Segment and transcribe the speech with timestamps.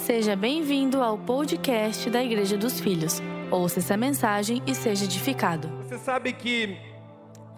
[0.00, 3.20] Seja bem-vindo ao podcast da Igreja dos Filhos.
[3.50, 5.68] Ouça essa mensagem e seja edificado.
[5.82, 6.78] Você sabe que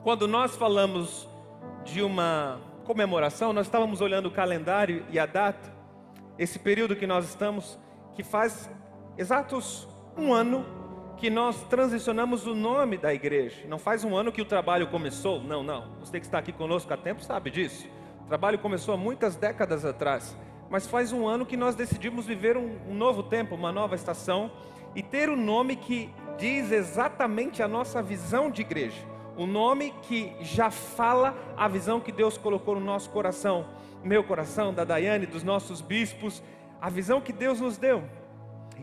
[0.03, 1.29] quando nós falamos
[1.85, 5.73] de uma comemoração, nós estávamos olhando o calendário e a data,
[6.37, 7.79] esse período que nós estamos,
[8.16, 8.68] que faz
[9.16, 9.88] exatos
[10.18, 10.66] um ano
[11.16, 13.64] que nós transicionamos o nome da igreja.
[13.68, 15.96] Não faz um ano que o trabalho começou, não, não.
[16.00, 17.86] Você que está aqui conosco há tempo sabe disso.
[18.24, 20.36] O trabalho começou há muitas décadas atrás,
[20.73, 24.51] mas faz um ano que nós decidimos viver um, um novo tempo, uma nova estação
[24.95, 28.97] e ter o um nome que diz exatamente a nossa visão de igreja.
[29.37, 33.66] O um nome que já fala a visão que Deus colocou no nosso coração,
[34.02, 36.42] meu coração, da Daiane, dos nossos bispos,
[36.80, 38.05] a visão que Deus nos deu.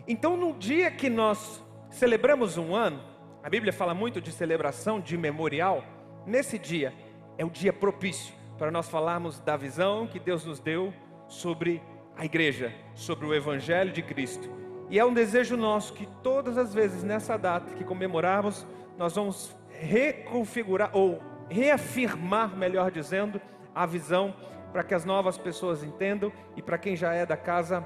[0.08, 1.60] Então, no dia que nós
[1.90, 3.02] celebramos um ano,
[3.42, 5.84] a Bíblia fala muito de celebração, de memorial.
[6.24, 6.94] Nesse dia
[7.36, 10.94] é o dia propício para nós falarmos da visão que Deus nos deu
[11.30, 11.82] sobre
[12.18, 14.50] a igreja, sobre o Evangelho de Cristo.
[14.90, 18.68] E é um desejo nosso que todas as vezes nessa data que comemorarmos,
[18.98, 23.40] nós vamos reconfigurar ou reafirmar, melhor dizendo,
[23.74, 24.36] a visão
[24.74, 27.86] para que as novas pessoas entendam e para quem já é da casa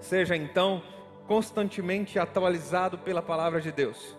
[0.00, 0.82] seja então
[1.26, 4.18] constantemente atualizado pela palavra de Deus.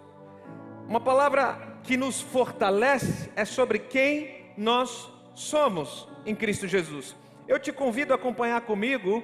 [0.87, 7.15] Uma palavra que nos fortalece é sobre quem nós somos em Cristo Jesus.
[7.51, 9.21] Eu te convido a acompanhar comigo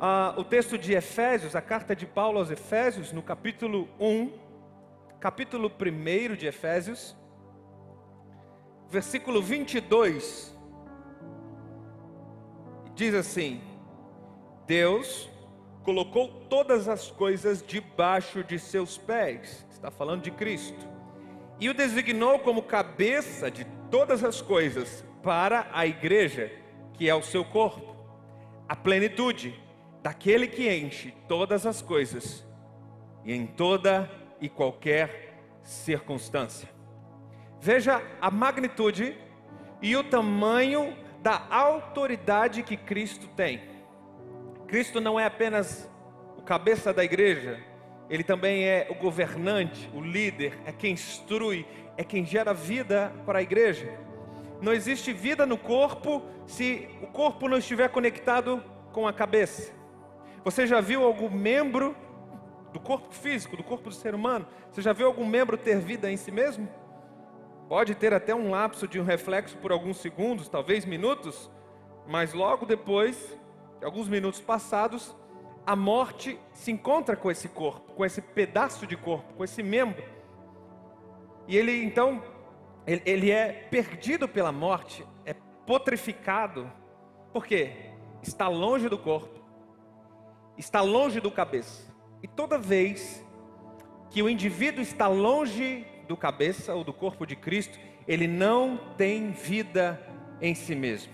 [0.00, 4.32] uh, o texto de Efésios, a carta de Paulo aos Efésios, no capítulo 1,
[5.20, 7.14] capítulo 1 de Efésios,
[8.88, 10.56] versículo 22.
[12.94, 13.60] Diz assim:
[14.66, 15.28] Deus
[15.82, 19.66] colocou todas as coisas debaixo de seus pés.
[19.70, 20.88] Está falando de Cristo.
[21.60, 26.50] E o designou como cabeça de todas as coisas para a igreja,
[26.96, 27.94] que é o seu corpo,
[28.68, 29.54] a plenitude
[30.02, 32.46] daquele que enche todas as coisas
[33.24, 36.68] e em toda e qualquer circunstância.
[37.60, 39.16] Veja a magnitude
[39.82, 43.60] e o tamanho da autoridade que Cristo tem.
[44.68, 45.90] Cristo não é apenas
[46.36, 47.60] o cabeça da igreja,
[48.08, 51.66] ele também é o governante, o líder, é quem instrui,
[51.96, 54.05] é quem gera vida para a igreja.
[54.60, 58.62] Não existe vida no corpo se o corpo não estiver conectado
[58.92, 59.72] com a cabeça.
[60.44, 61.96] Você já viu algum membro
[62.72, 64.46] do corpo físico, do corpo do ser humano?
[64.70, 66.68] Você já viu algum membro ter vida em si mesmo?
[67.68, 71.50] Pode ter até um lapso de um reflexo por alguns segundos, talvez minutos,
[72.06, 73.36] mas logo depois
[73.82, 75.14] alguns minutos passados,
[75.66, 80.02] a morte se encontra com esse corpo, com esse pedaço de corpo, com esse membro.
[81.48, 82.22] E ele então,
[82.86, 85.34] ele, ele é perdido pela morte, é
[85.66, 86.70] potrificado.
[87.32, 87.72] Por quê?
[88.22, 89.42] Está longe do corpo,
[90.56, 91.94] está longe do cabeça.
[92.22, 93.24] E toda vez
[94.10, 99.32] que o indivíduo está longe do cabeça ou do corpo de Cristo, ele não tem
[99.32, 100.00] vida
[100.40, 101.12] em si mesmo.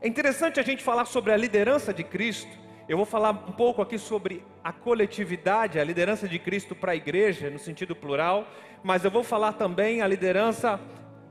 [0.00, 2.50] É interessante a gente falar sobre a liderança de Cristo.
[2.86, 6.96] Eu vou falar um pouco aqui sobre a coletividade, a liderança de Cristo para a
[6.96, 8.48] igreja, no sentido plural,
[8.82, 10.80] mas eu vou falar também a liderança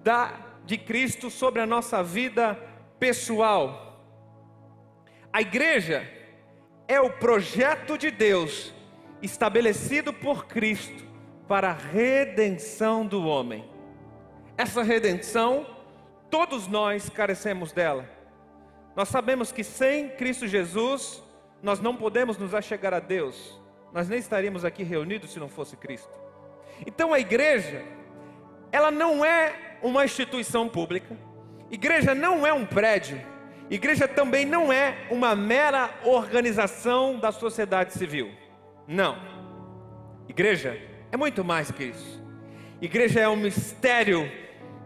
[0.04, 2.54] da, de Cristo sobre a nossa vida
[3.00, 4.06] pessoal.
[5.34, 6.08] A igreja
[6.88, 8.72] é o projeto de Deus
[9.20, 11.04] estabelecido por Cristo
[11.48, 13.68] para a redenção do homem.
[14.56, 15.66] Essa redenção,
[16.30, 18.08] todos nós carecemos dela.
[18.96, 21.24] Nós sabemos que sem Cristo Jesus,
[21.64, 23.58] nós não podemos nos achegar a Deus.
[23.94, 26.12] Nós nem estaríamos aqui reunidos se não fosse Cristo.
[26.86, 27.82] Então a igreja,
[28.70, 31.18] ela não é uma instituição pública.
[31.72, 33.20] Igreja não é um prédio.
[33.70, 38.30] Igreja também não é uma mera organização da sociedade civil.
[38.86, 39.18] Não.
[40.28, 40.78] Igreja
[41.14, 42.22] é muito mais que isso.
[42.82, 44.30] Igreja é um mistério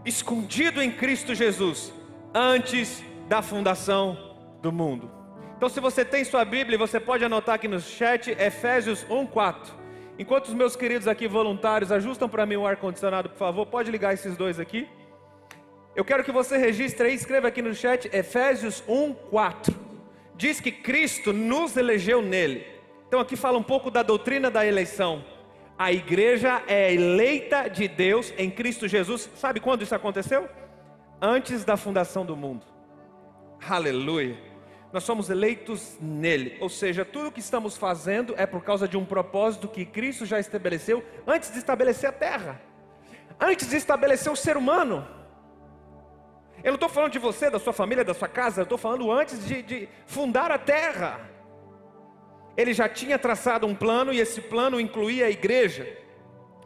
[0.06, 1.92] escondido em Cristo Jesus
[2.36, 5.18] antes da fundação do mundo.
[5.58, 9.74] Então, se você tem sua Bíblia, você pode anotar aqui no chat Efésios 1:4.
[10.20, 13.90] Enquanto os meus queridos aqui voluntários ajustam para mim o ar condicionado, por favor, pode
[13.90, 14.88] ligar esses dois aqui.
[15.96, 19.74] Eu quero que você registre aí, escreva aqui no chat Efésios 1:4.
[20.36, 22.64] Diz que Cristo nos elegeu nele.
[23.08, 25.26] Então aqui fala um pouco da doutrina da eleição.
[25.76, 29.28] A igreja é eleita de Deus em Cristo Jesus.
[29.36, 30.48] Sabe quando isso aconteceu?
[31.20, 32.64] Antes da fundação do mundo.
[33.68, 34.47] Aleluia.
[34.98, 38.98] Nós somos eleitos nele, ou seja, tudo o que estamos fazendo é por causa de
[38.98, 42.60] um propósito que Cristo já estabeleceu antes de estabelecer a terra,
[43.40, 45.08] antes de estabelecer o ser humano.
[46.64, 49.12] Eu não estou falando de você, da sua família, da sua casa, eu estou falando
[49.12, 51.30] antes de, de fundar a terra.
[52.58, 55.88] ele já tinha traçado um plano e esse plano incluía a igreja.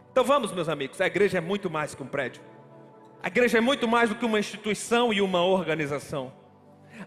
[0.09, 2.41] Então vamos, meus amigos, a igreja é muito mais que um prédio.
[3.21, 6.31] A igreja é muito mais do que uma instituição e uma organização.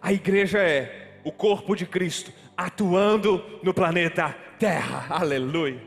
[0.02, 5.06] A igreja é o corpo de Cristo atuando no planeta Terra.
[5.08, 5.82] Aleluia.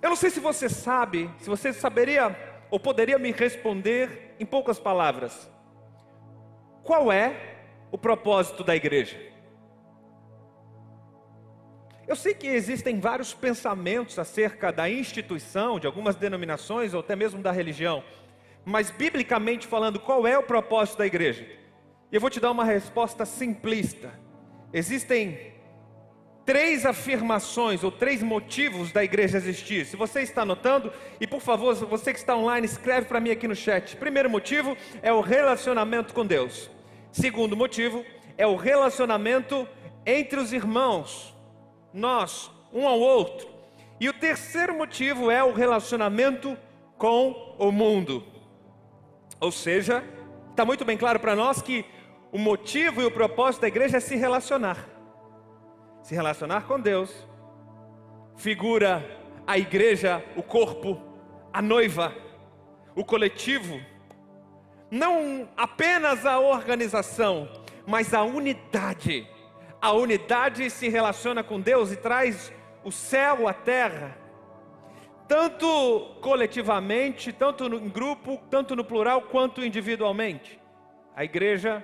[0.00, 2.36] Eu não sei se você sabe, se você saberia
[2.70, 5.50] ou poderia me responder em poucas palavras.
[6.82, 7.34] Qual é
[7.90, 9.16] o propósito da igreja?
[12.06, 17.42] Eu sei que existem vários pensamentos acerca da instituição, de algumas denominações ou até mesmo
[17.42, 18.04] da religião,
[18.64, 21.44] mas biblicamente falando, qual é o propósito da igreja?
[22.12, 24.12] E eu vou te dar uma resposta simplista.
[24.72, 25.54] Existem
[26.44, 29.84] três afirmações ou três motivos da igreja existir.
[29.84, 33.48] Se você está anotando, e por favor, você que está online, escreve para mim aqui
[33.48, 33.96] no chat.
[33.96, 36.70] Primeiro motivo é o relacionamento com Deus.
[37.10, 38.04] Segundo motivo
[38.38, 39.66] é o relacionamento
[40.04, 41.34] entre os irmãos
[41.92, 43.48] nós, um ao outro.
[43.98, 46.56] E o terceiro motivo é o relacionamento
[46.98, 48.22] com o mundo.
[49.40, 50.04] Ou seja,
[50.50, 51.84] está muito bem claro para nós que
[52.36, 54.86] o motivo e o propósito da igreja é se relacionar.
[56.02, 57.26] Se relacionar com Deus,
[58.36, 59.02] figura
[59.46, 61.00] a igreja, o corpo,
[61.50, 62.14] a noiva,
[62.94, 63.80] o coletivo,
[64.90, 67.48] não apenas a organização,
[67.86, 69.26] mas a unidade
[69.80, 72.52] a unidade se relaciona com Deus e traz
[72.84, 74.14] o céu à terra,
[75.26, 80.60] tanto coletivamente, tanto em grupo, tanto no plural, quanto individualmente.
[81.14, 81.82] A igreja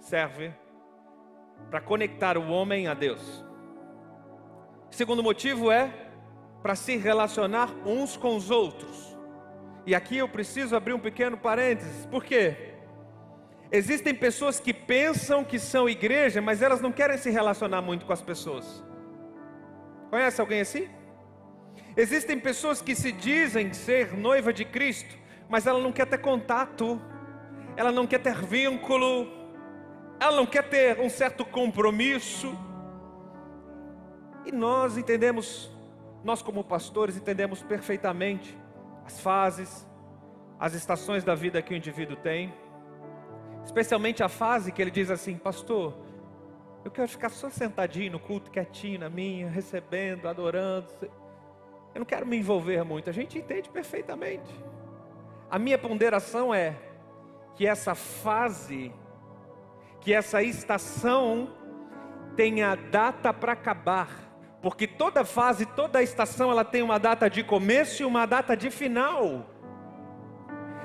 [0.00, 0.52] serve
[1.70, 3.44] para conectar o homem a Deus.
[4.90, 5.92] Segundo motivo é
[6.62, 9.16] para se relacionar uns com os outros.
[9.86, 12.74] E aqui eu preciso abrir um pequeno parênteses, por quê?
[13.72, 18.12] Existem pessoas que pensam que são igreja, mas elas não querem se relacionar muito com
[18.12, 18.84] as pessoas.
[20.10, 20.88] Conhece alguém assim?
[21.96, 25.16] Existem pessoas que se dizem ser noiva de Cristo,
[25.48, 27.00] mas ela não quer ter contato,
[27.76, 29.39] ela não quer ter vínculo,
[30.20, 32.54] ela não quer ter um certo compromisso.
[34.44, 35.70] E nós entendemos,
[36.22, 38.56] nós como pastores entendemos perfeitamente
[39.04, 39.88] as fases,
[40.58, 42.52] as estações da vida que o indivíduo tem.
[43.64, 45.94] Especialmente a fase que ele diz assim: Pastor,
[46.84, 50.92] eu quero ficar só sentadinho no culto, quietinho na minha, recebendo, adorando.
[51.94, 53.10] Eu não quero me envolver muito.
[53.10, 54.50] A gente entende perfeitamente.
[55.50, 56.76] A minha ponderação é
[57.56, 58.92] que essa fase,
[60.00, 61.50] que essa estação
[62.36, 64.08] tenha data para acabar.
[64.62, 68.70] Porque toda fase, toda estação, ela tem uma data de começo e uma data de
[68.70, 69.46] final.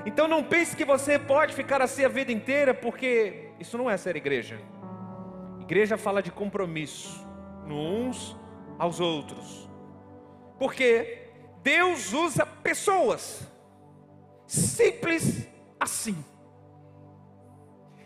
[0.06, 3.98] Então não pense que você pode ficar assim a vida inteira, porque isso não é
[3.98, 4.60] ser igreja.
[5.60, 7.26] Igreja fala de compromisso,
[7.66, 8.38] no uns
[8.78, 9.70] aos outros.
[10.60, 11.30] Porque
[11.64, 13.52] Deus usa pessoas,
[14.46, 15.48] simples
[15.80, 16.16] assim.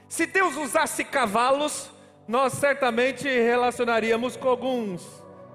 [0.09, 1.91] Se Deus usasse cavalos,
[2.27, 5.07] nós certamente relacionaríamos com alguns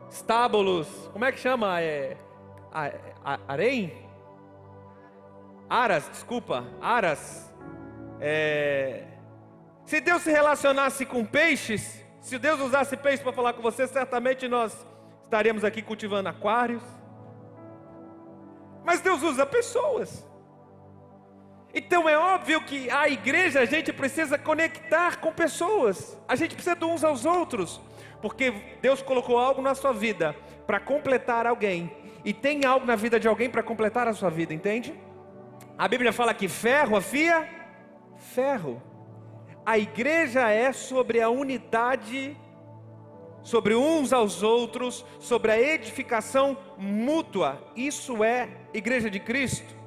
[0.09, 0.87] estábulos.
[1.13, 1.81] Como é que chama?
[1.81, 2.17] É,
[3.49, 3.93] harém?
[5.69, 7.53] Aras, desculpa, Aras.
[8.21, 9.05] É...
[9.85, 14.47] Se Deus se relacionasse com peixes, se Deus usasse peixes para falar com você, certamente
[14.47, 14.87] nós
[15.25, 16.83] estaríamos aqui cultivando aquários.
[18.85, 20.25] Mas Deus usa pessoas.
[21.75, 26.17] Então é óbvio que a igreja a gente precisa conectar com pessoas.
[26.29, 27.81] A gente precisa de uns aos outros,
[28.23, 31.93] porque Deus colocou algo na sua vida para completar alguém
[32.25, 34.95] e tem algo na vida de alguém para completar a sua vida, entende?
[35.77, 37.49] A Bíblia fala que ferro afia
[38.17, 38.81] ferro.
[39.67, 42.37] A igreja é sobre a unidade,
[43.43, 47.63] sobre uns aos outros, sobre a edificação mútua.
[47.75, 49.84] Isso é igreja de Cristo.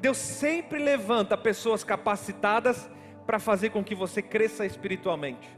[0.00, 2.88] Deus sempre levanta pessoas capacitadas
[3.26, 5.48] para fazer com que você cresça espiritualmente.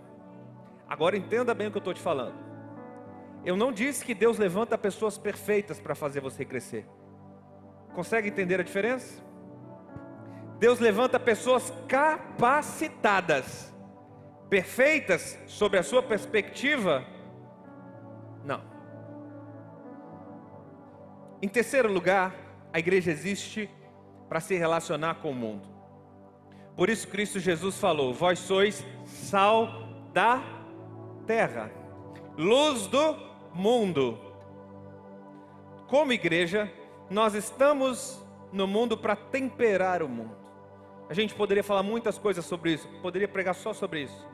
[0.88, 2.34] Agora entenda bem o que eu estou te falando.
[3.44, 6.86] Eu não disse que Deus levanta pessoas perfeitas para fazer você crescer.
[7.94, 9.22] Consegue entender a diferença?
[10.58, 13.72] Deus levanta pessoas capacitadas,
[14.50, 17.04] perfeitas sob a sua perspectiva?
[18.44, 18.62] Não.
[21.40, 22.34] Em terceiro lugar,
[22.72, 23.70] a igreja existe
[24.30, 25.68] para se relacionar com o mundo.
[26.76, 29.68] Por isso Cristo Jesus falou: Vós sois sal
[30.12, 30.40] da
[31.26, 31.70] terra,
[32.38, 33.16] luz do
[33.52, 34.18] mundo.
[35.88, 36.72] Como igreja,
[37.10, 40.36] nós estamos no mundo para temperar o mundo.
[41.08, 44.28] A gente poderia falar muitas coisas sobre isso, poderia pregar só sobre isso.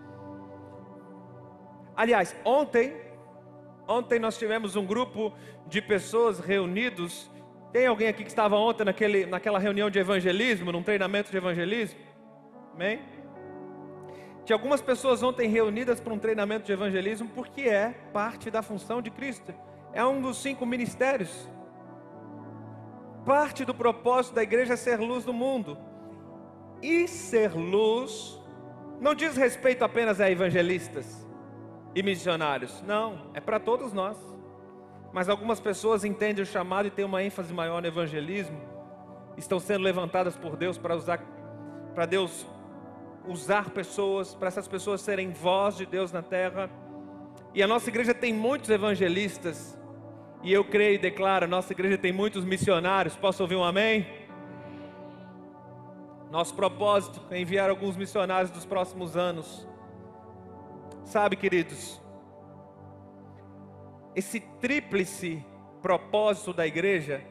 [1.97, 3.07] Aliás, ontem
[3.89, 5.33] Ontem nós tivemos um grupo
[5.67, 7.31] de pessoas reunidos.
[7.77, 12.01] Tem alguém aqui que estava ontem naquele, naquela reunião de evangelismo, num treinamento de evangelismo?
[12.73, 13.03] Amém?
[14.47, 19.03] Tinha algumas pessoas ontem reunidas para um treinamento de evangelismo, porque é parte da função
[19.03, 19.55] de Cristo.
[19.93, 21.51] É um dos cinco ministérios.
[23.27, 25.77] Parte do propósito da igreja é ser luz do mundo.
[26.81, 28.41] E ser luz
[28.99, 31.29] não diz respeito apenas a evangelistas
[31.95, 32.83] e missionários.
[32.87, 34.36] Não, é para todos nós.
[35.17, 38.61] Mas algumas pessoas entendem o chamado e têm uma ênfase maior no evangelismo.
[39.35, 41.25] Estão sendo levantadas por Deus para usar
[41.95, 42.45] para Deus
[43.27, 46.69] usar pessoas, para essas pessoas serem voz de Deus na terra.
[47.55, 49.81] E a nossa igreja tem muitos evangelistas.
[50.43, 53.17] E eu creio e declaro, a nossa igreja tem muitos missionários.
[53.17, 54.07] Posso ouvir um amém?
[56.31, 59.67] Nosso propósito é enviar alguns missionários dos próximos anos
[61.07, 62.03] Sabe, queridos,
[64.17, 65.45] esse tríplice
[65.83, 67.23] propósito da igreja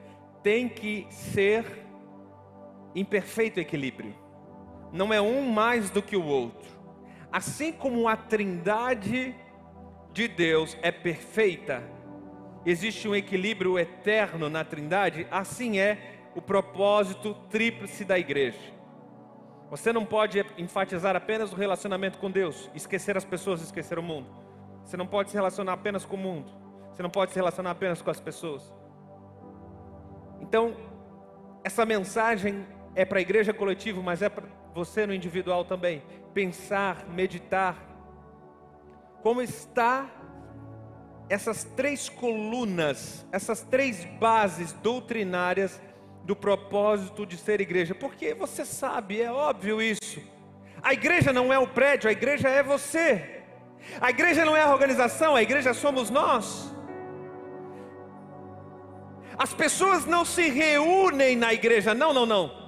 [0.43, 1.65] tem que ser
[2.93, 4.13] em perfeito equilíbrio.
[4.93, 6.69] Não é um mais do que o outro.
[7.31, 9.35] Assim como a trindade
[10.13, 11.83] de Deus é perfeita,
[12.63, 18.75] existe um equilíbrio eterno na trindade, assim é o propósito tríplice da igreja.
[19.71, 24.27] Você não pode enfatizar apenas o relacionamento com Deus, esquecer as pessoas, esquecer o mundo.
[24.83, 26.64] Você não pode se relacionar apenas com o mundo.
[26.95, 28.73] Você não pode se relacionar apenas com as pessoas.
[30.39, 30.77] Então,
[31.61, 36.01] essa mensagem é para a igreja coletiva, mas é para você no individual também.
[36.33, 37.75] Pensar, meditar.
[39.21, 40.09] Como está
[41.27, 45.81] essas três colunas, essas três bases doutrinárias
[46.23, 50.21] do propósito de ser igreja, porque você sabe, é óbvio isso.
[50.81, 53.43] A igreja não é o prédio, a igreja é você.
[53.99, 56.74] A igreja não é a organização, a igreja somos nós.
[59.37, 62.65] As pessoas não se reúnem na igreja, não, não, não.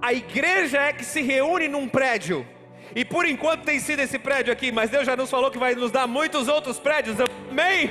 [0.00, 2.46] A igreja é que se reúne num prédio.
[2.94, 5.74] E por enquanto tem sido esse prédio aqui, mas Deus já nos falou que vai
[5.74, 7.16] nos dar muitos outros prédios.
[7.50, 7.90] Amém?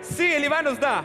[0.00, 1.04] Sim, Ele vai nos dar.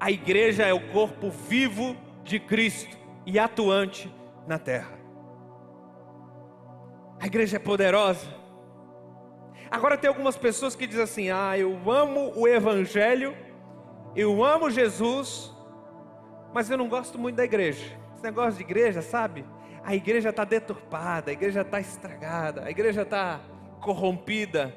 [0.00, 2.96] a igreja é o corpo vivo de Cristo
[3.26, 4.10] e atuante
[4.48, 4.98] na terra.
[7.20, 8.39] A igreja é poderosa.
[9.70, 13.36] Agora tem algumas pessoas que dizem assim: "Ah, eu amo o evangelho,
[14.16, 15.54] eu amo Jesus,
[16.52, 17.98] mas eu não gosto muito da igreja".
[18.14, 19.44] Esse negócio de igreja, sabe?
[19.84, 23.40] A igreja está deturpada, a igreja está estragada, a igreja está
[23.80, 24.74] corrompida.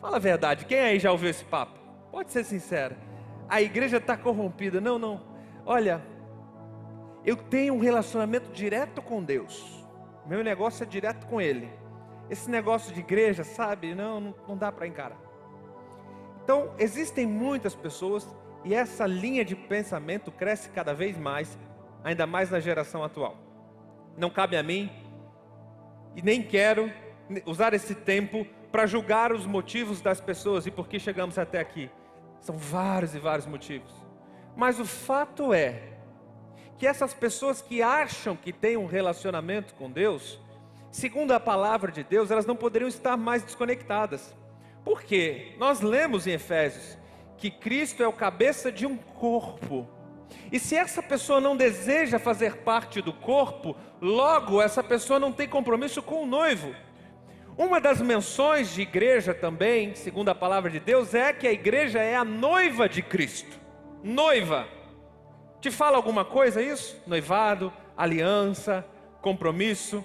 [0.00, 1.78] Fala a verdade, quem aí já ouviu esse papo?
[2.10, 2.96] Pode ser sincero
[3.50, 4.80] a igreja está corrompida.
[4.80, 5.20] Não, não.
[5.66, 6.00] Olha,
[7.26, 9.84] eu tenho um relacionamento direto com Deus.
[10.24, 11.68] Meu negócio é direto com Ele.
[12.30, 13.94] Esse negócio de igreja, sabe?
[13.94, 15.18] Não, não, não dá para encarar.
[16.44, 18.26] Então, existem muitas pessoas
[18.64, 21.58] e essa linha de pensamento cresce cada vez mais,
[22.04, 23.36] ainda mais na geração atual.
[24.16, 24.90] Não cabe a mim
[26.14, 26.90] e nem quero
[27.46, 31.90] usar esse tempo para julgar os motivos das pessoas e por que chegamos até aqui.
[32.40, 33.92] São vários e vários motivos.
[34.56, 35.82] Mas o fato é
[36.78, 40.40] que essas pessoas que acham que têm um relacionamento com Deus,
[40.90, 44.34] segundo a palavra de Deus, elas não poderiam estar mais desconectadas.
[44.84, 45.54] Por quê?
[45.58, 46.98] Nós lemos em Efésios
[47.36, 49.88] que Cristo é o cabeça de um corpo.
[50.52, 55.48] E se essa pessoa não deseja fazer parte do corpo, logo essa pessoa não tem
[55.48, 56.74] compromisso com o noivo.
[57.56, 61.98] Uma das menções de igreja também, segundo a palavra de Deus, é que a igreja
[61.98, 63.58] é a noiva de Cristo.
[64.02, 64.66] Noiva.
[65.60, 67.00] Te fala alguma coisa isso?
[67.06, 68.86] Noivado, aliança,
[69.20, 70.04] compromisso.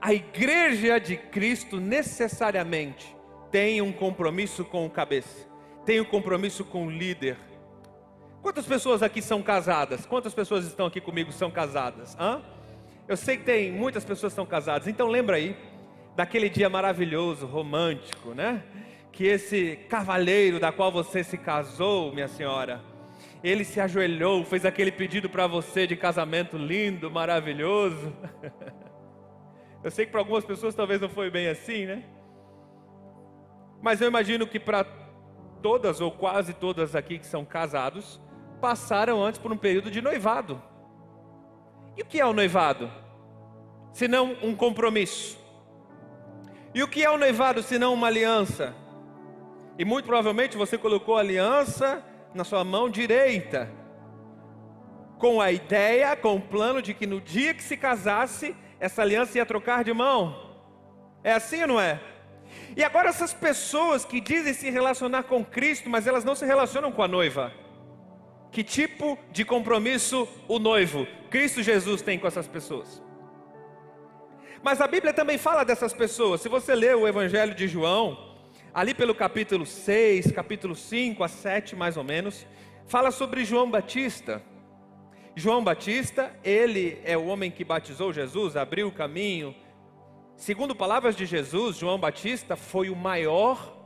[0.00, 3.16] A igreja de Cristo necessariamente
[3.50, 5.48] tem um compromisso com o cabeça,
[5.84, 7.36] tem um compromisso com o líder.
[8.40, 10.06] Quantas pessoas aqui são casadas?
[10.06, 12.16] Quantas pessoas estão aqui comigo são casadas?
[12.18, 12.40] Hã?
[13.08, 15.56] Eu sei que tem muitas pessoas que são casadas, então lembra aí
[16.14, 18.62] daquele dia maravilhoso, romântico, né?
[19.10, 22.80] Que esse cavaleiro da qual você se casou, minha senhora,
[23.42, 28.12] ele se ajoelhou, fez aquele pedido para você de casamento lindo, maravilhoso.
[29.88, 32.04] Eu sei que para algumas pessoas talvez não foi bem assim, né?
[33.80, 34.84] Mas eu imagino que para
[35.62, 38.20] todas ou quase todas aqui que são casados,
[38.60, 40.60] passaram antes por um período de noivado.
[41.96, 42.92] E o que é o noivado?
[43.90, 45.38] Se não um compromisso.
[46.74, 48.74] E o que é o noivado senão uma aliança?
[49.78, 52.04] E muito provavelmente você colocou a aliança
[52.34, 53.70] na sua mão direita,
[55.18, 59.38] com a ideia, com o plano de que no dia que se casasse, essa aliança
[59.38, 60.48] ia trocar de mão.
[61.22, 62.00] É assim ou não é?
[62.76, 66.92] E agora essas pessoas que dizem se relacionar com Cristo, mas elas não se relacionam
[66.92, 67.52] com a noiva.
[68.50, 73.02] Que tipo de compromisso o noivo, Cristo Jesus, tem com essas pessoas?
[74.62, 76.40] Mas a Bíblia também fala dessas pessoas.
[76.40, 78.36] Se você ler o Evangelho de João,
[78.72, 82.46] ali pelo capítulo 6, capítulo 5 a 7 mais ou menos,
[82.86, 84.42] fala sobre João Batista.
[85.38, 89.54] João Batista, ele é o homem que batizou Jesus, abriu o caminho.
[90.34, 93.76] Segundo palavras de Jesus, João Batista foi o maior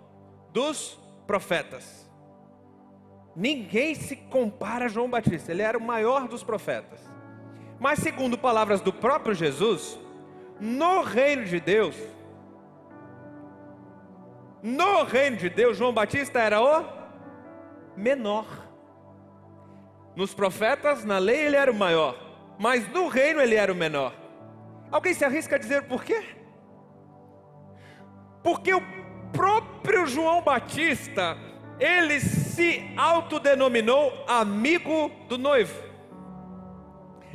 [0.51, 2.11] dos profetas.
[3.37, 7.01] Ninguém se compara a João Batista, ele era o maior dos profetas.
[7.79, 9.99] Mas, segundo palavras do próprio Jesus,
[10.59, 11.97] no reino de Deus,
[14.63, 16.87] no reino de Deus, João Batista era o
[17.95, 18.47] menor.
[20.15, 22.17] Nos profetas, na lei, ele era o maior,
[22.59, 24.13] mas no reino ele era o menor.
[24.91, 26.23] Alguém se arrisca a dizer por quê?
[28.43, 28.83] Porque o
[29.33, 31.37] próprio João Batista,
[31.81, 35.93] ele se autodenominou amigo do noivo.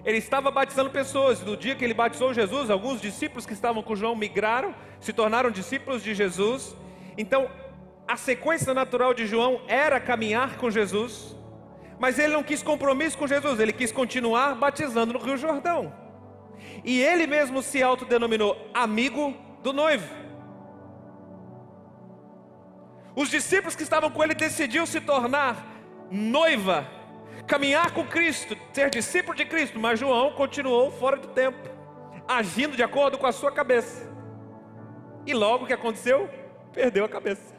[0.05, 1.41] Ele estava batizando pessoas.
[1.41, 5.51] No dia que ele batizou Jesus, alguns discípulos que estavam com João migraram, se tornaram
[5.51, 6.75] discípulos de Jesus.
[7.17, 7.49] Então,
[8.07, 11.35] a sequência natural de João era caminhar com Jesus,
[11.99, 15.93] mas ele não quis compromisso com Jesus, ele quis continuar batizando no Rio Jordão.
[16.83, 20.07] E ele mesmo se autodenominou amigo do noivo.
[23.15, 25.65] Os discípulos que estavam com ele decidiram se tornar
[26.11, 26.97] noiva
[27.47, 31.57] caminhar com Cristo, ser discípulo de Cristo, mas João continuou fora do tempo,
[32.27, 34.05] agindo de acordo com a sua cabeça.
[35.25, 36.29] E logo o que aconteceu?
[36.73, 37.56] Perdeu a cabeça.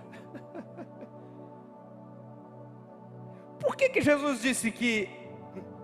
[3.60, 5.08] Por que, que Jesus disse que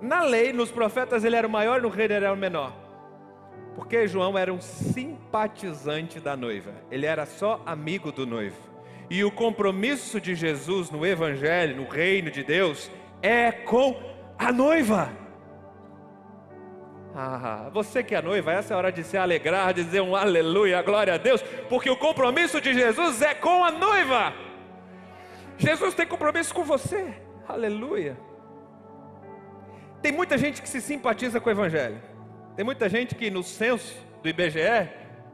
[0.01, 2.73] na lei, nos profetas, ele era o maior e no reino ele era o menor?
[3.75, 8.57] Porque João era um simpatizante da noiva, ele era só amigo do noivo.
[9.11, 14.01] E o compromisso de Jesus no Evangelho, no reino de Deus, é com
[14.39, 15.25] a noiva.
[17.17, 20.83] Ah, você que é noiva, essa é a hora de se alegrar, dizer um aleluia,
[20.83, 24.33] glória a Deus, porque o compromisso de Jesus é com a noiva.
[25.57, 27.15] Jesus tem compromisso com você,
[27.49, 28.17] aleluia.
[30.03, 32.01] Tem muita gente que se simpatiza com o Evangelho,
[32.57, 34.91] tem muita gente que no censo do IBGE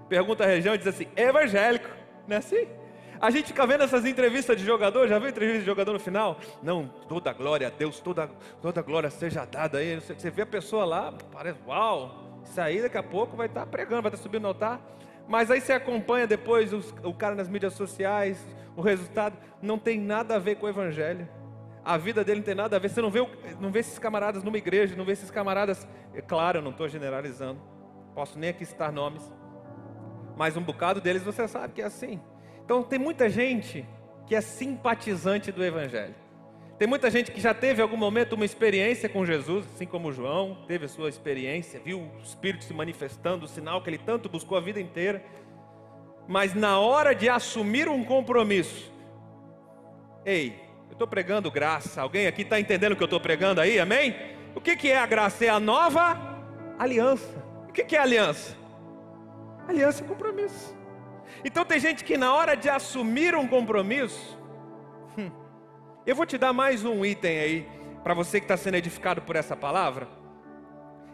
[0.09, 1.88] pergunta a região e diz assim: é evangélico,
[2.27, 2.66] não é assim?
[3.20, 6.38] A gente fica vendo essas entrevistas de jogador, já viu entrevista de jogador no final?
[6.62, 8.29] Não, toda glória a Deus, toda,
[8.62, 10.01] toda glória seja dada aí.
[10.01, 13.66] Você vê a pessoa lá, parece, uau, isso aí daqui a pouco vai estar tá
[13.66, 14.81] pregando, vai estar tá subindo no altar.
[15.29, 18.42] Mas aí você acompanha depois os, o cara nas mídias sociais,
[18.75, 21.29] o resultado não tem nada a ver com o evangelho.
[21.85, 22.90] A vida dele não tem nada a ver.
[22.90, 23.21] Você não vê,
[23.59, 25.87] não vê esses camaradas numa igreja, não vê esses camaradas.
[26.14, 27.61] É claro, eu não estou generalizando.
[28.14, 29.33] Posso nem aqui citar nomes.
[30.37, 32.21] Mas um bocado deles você sabe que é assim.
[32.64, 33.87] Então tem muita gente
[34.27, 36.14] que é simpatizante do Evangelho.
[36.79, 40.64] Tem muita gente que já teve algum momento uma experiência com Jesus, assim como João
[40.66, 44.57] teve a sua experiência, viu o Espírito se manifestando, o sinal que ele tanto buscou
[44.57, 45.23] a vida inteira.
[46.27, 48.90] Mas na hora de assumir um compromisso,
[50.25, 50.59] ei,
[50.90, 52.03] eu estou pregando graça.
[52.03, 53.79] Alguém aqui está entendendo o que eu estou pregando aí?
[53.79, 54.14] Amém?
[54.55, 55.44] O que, que é a graça?
[55.44, 56.18] É a nova
[56.79, 57.42] aliança.
[57.68, 58.57] O que, que é aliança?
[59.68, 60.76] Aliança é compromisso.
[61.44, 64.37] Então tem gente que na hora de assumir um compromisso,
[65.16, 65.31] hum,
[66.05, 67.68] eu vou te dar mais um item aí,
[68.03, 70.09] para você que está sendo edificado por essa palavra.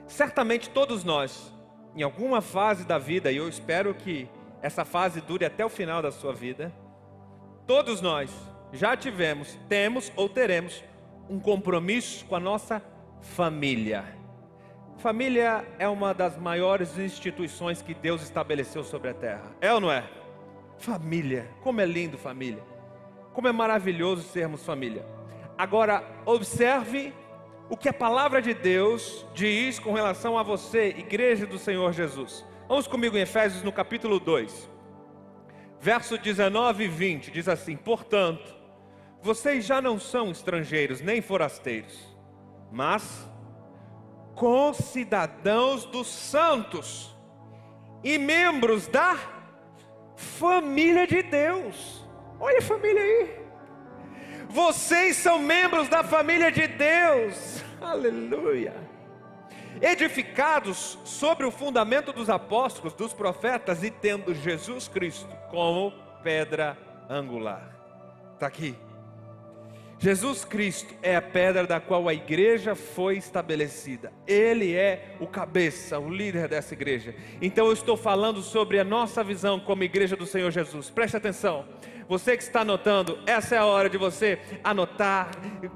[0.06, 1.52] Certamente todos nós,
[1.94, 4.28] em alguma fase da vida, e eu espero que
[4.62, 6.72] essa fase dure até o final da sua vida,
[7.66, 8.30] todos nós
[8.76, 10.84] já tivemos, temos ou teremos
[11.28, 12.82] um compromisso com a nossa
[13.20, 14.04] família.
[14.98, 19.52] Família é uma das maiores instituições que Deus estabeleceu sobre a terra.
[19.60, 20.04] É ou não é?
[20.78, 22.62] Família, como é lindo família.
[23.32, 25.04] Como é maravilhoso sermos família.
[25.58, 27.12] Agora, observe
[27.68, 32.44] o que a palavra de Deus diz com relação a você, igreja do Senhor Jesus.
[32.68, 34.70] Vamos comigo em Efésios no capítulo 2,
[35.80, 38.55] verso 19 e 20, diz assim: Portanto,
[39.22, 41.96] vocês já não são estrangeiros nem forasteiros,
[42.70, 43.28] mas
[44.34, 47.16] concidadãos dos santos
[48.04, 49.16] e membros da
[50.14, 52.04] família de Deus.
[52.38, 53.46] Olha a família aí.
[54.48, 57.64] Vocês são membros da família de Deus.
[57.80, 58.74] Aleluia.
[59.80, 66.78] Edificados sobre o fundamento dos apóstolos, dos profetas e tendo Jesus Cristo como pedra
[67.10, 67.76] angular.
[68.34, 68.85] Está aqui.
[69.98, 74.12] Jesus Cristo é a pedra da qual a igreja foi estabelecida.
[74.26, 77.14] Ele é o cabeça, o líder dessa igreja.
[77.40, 80.90] Então eu estou falando sobre a nossa visão como igreja do Senhor Jesus.
[80.90, 81.64] Preste atenção.
[82.08, 85.30] Você que está anotando, essa é a hora de você anotar,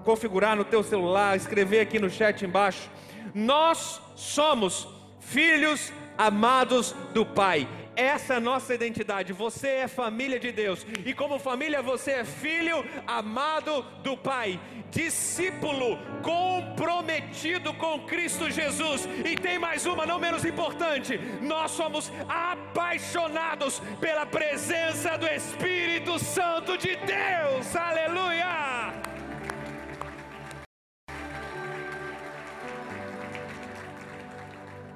[0.05, 2.91] configurar no teu celular, escrever aqui no chat embaixo.
[3.35, 4.87] Nós somos
[5.19, 7.67] filhos amados do Pai.
[8.01, 9.31] Essa é a nossa identidade.
[9.35, 10.87] Você é família de Deus.
[11.05, 14.59] E como família, você é filho amado do Pai.
[14.91, 19.07] Discípulo comprometido com Cristo Jesus.
[19.23, 21.21] E tem mais uma, não menos importante.
[21.43, 27.77] Nós somos apaixonados pela presença do Espírito Santo de Deus.
[27.77, 28.95] Aleluia!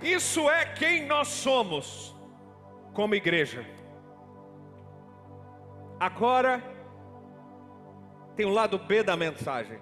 [0.01, 2.14] Isso é quem nós somos
[2.95, 3.67] como igreja.
[5.99, 6.63] Agora,
[8.37, 9.79] tem o lado B da mensagem.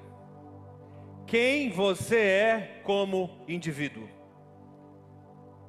[1.27, 4.09] Quem você é como indivíduo.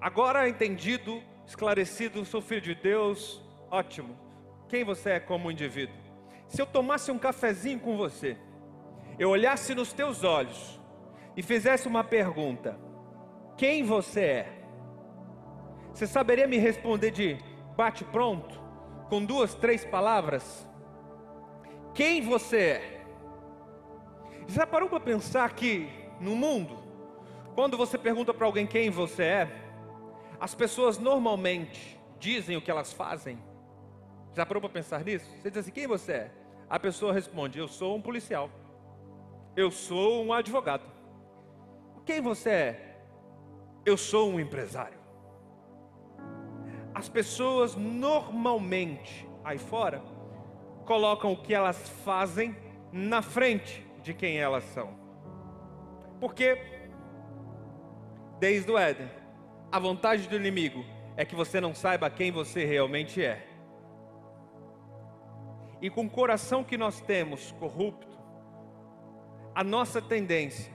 [0.01, 4.17] Agora entendido, esclarecido, sou filho de Deus, ótimo.
[4.67, 5.95] Quem você é como indivíduo?
[6.47, 8.37] Se eu tomasse um cafezinho com você,
[9.19, 10.79] eu olhasse nos teus olhos
[11.35, 12.77] e fizesse uma pergunta:
[13.57, 14.62] Quem você é?
[15.93, 17.37] Você saberia me responder de
[17.77, 18.59] bate pronto,
[19.09, 20.67] com duas, três palavras?
[21.93, 23.05] Quem você é?
[24.47, 25.87] Já parou para pensar que
[26.19, 26.75] no mundo,
[27.53, 29.51] quando você pergunta para alguém quem você é,
[30.39, 33.37] as pessoas normalmente dizem o que elas fazem?
[34.33, 35.29] Já parou para pensar nisso?
[35.39, 36.31] Você diz assim: quem você é?
[36.67, 38.49] A pessoa responde: eu sou um policial,
[39.55, 40.89] eu sou um advogado.
[42.03, 42.99] Quem você é?
[43.85, 45.02] Eu sou um empresário
[46.93, 50.01] as pessoas normalmente aí fora
[50.85, 52.55] colocam o que elas fazem
[52.91, 54.93] na frente de quem elas são.
[56.19, 56.57] Porque
[58.39, 59.09] desde o Éden,
[59.71, 63.47] a vontade do inimigo é que você não saiba quem você realmente é.
[65.81, 68.17] E com o coração que nós temos corrupto,
[69.55, 70.71] a nossa tendência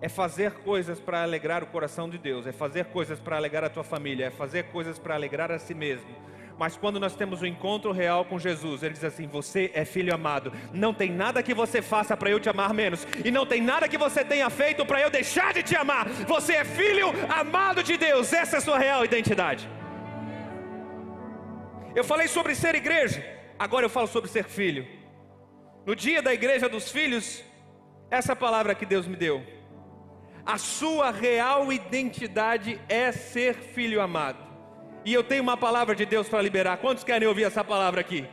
[0.00, 3.70] é fazer coisas para alegrar o coração de Deus, é fazer coisas para alegrar a
[3.70, 6.14] tua família, é fazer coisas para alegrar a si mesmo.
[6.58, 9.84] Mas quando nós temos o um encontro real com Jesus, ele diz assim: Você é
[9.84, 10.52] filho amado.
[10.72, 13.88] Não tem nada que você faça para eu te amar menos, e não tem nada
[13.88, 16.08] que você tenha feito para eu deixar de te amar.
[16.26, 19.68] Você é filho amado de Deus, essa é a sua real identidade.
[21.94, 23.24] Eu falei sobre ser igreja,
[23.58, 24.86] agora eu falo sobre ser filho.
[25.84, 27.44] No dia da igreja dos filhos,
[28.10, 29.55] essa palavra que Deus me deu
[30.46, 34.38] a sua real identidade é ser filho amado.
[35.04, 36.76] E eu tenho uma palavra de Deus para liberar.
[36.76, 38.24] Quantos querem ouvir essa palavra aqui?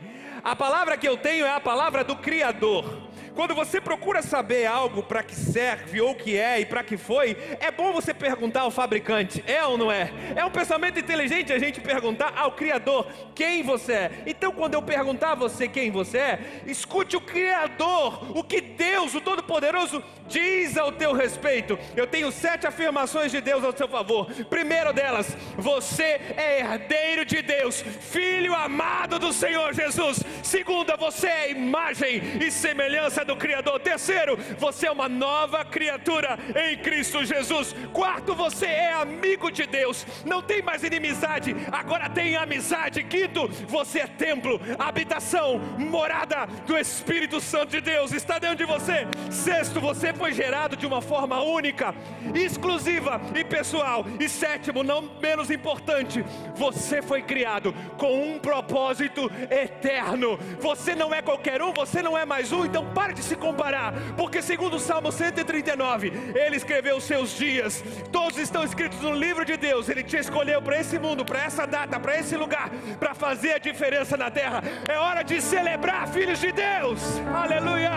[0.42, 3.08] A palavra que eu tenho é a palavra do Criador.
[3.34, 7.36] Quando você procura saber algo para que serve, ou que é e para que foi,
[7.60, 10.12] é bom você perguntar ao fabricante: é ou não é?
[10.34, 14.10] É um pensamento inteligente a gente perguntar ao Criador quem você é.
[14.26, 19.14] Então, quando eu perguntar a você quem você é, escute o Criador, o que Deus,
[19.14, 21.78] o Todo-Poderoso, diz ao teu respeito.
[21.96, 24.26] Eu tenho sete afirmações de Deus ao seu favor.
[24.48, 30.22] Primeiro delas, você é herdeiro de Deus, filho amado do Senhor Jesus.
[30.42, 33.78] Segunda, você é imagem e semelhança do Criador.
[33.80, 37.74] Terceiro, você é uma nova criatura em Cristo Jesus.
[37.92, 40.06] Quarto, você é amigo de Deus.
[40.24, 43.04] Não tem mais inimizade, agora tem amizade.
[43.04, 48.10] Quinto, você é templo, habitação, morada do Espírito Santo de Deus.
[48.12, 49.06] Está dentro de você.
[49.30, 51.94] Sexto, você foi gerado de uma forma única,
[52.34, 54.06] exclusiva e pessoal.
[54.18, 60.38] E sétimo, não menos importante, você foi criado com um propósito eterno.
[60.60, 63.92] Você não é qualquer um, você não é mais um, então pare de se comparar,
[64.16, 69.44] porque segundo o Salmo 139, ele escreveu os seus dias, todos estão escritos no livro
[69.44, 69.88] de Deus.
[69.88, 73.58] Ele te escolheu para esse mundo, para essa data, para esse lugar, para fazer a
[73.58, 74.62] diferença na terra.
[74.88, 77.00] É hora de celebrar, filhos de Deus.
[77.34, 77.90] Aleluia!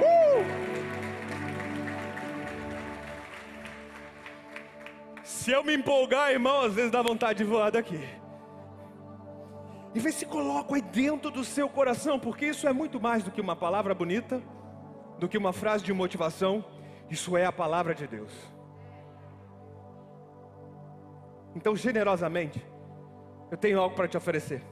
[0.00, 0.44] Uh!
[5.24, 8.19] Se eu me empolgar, irmão, às vezes dá vontade de voar daqui.
[9.94, 13.30] E vê se coloca aí dentro do seu coração, porque isso é muito mais do
[13.30, 14.40] que uma palavra bonita,
[15.18, 16.64] do que uma frase de motivação,
[17.10, 18.32] isso é a palavra de Deus.
[21.54, 22.64] Então, generosamente,
[23.50, 24.62] eu tenho algo para te oferecer.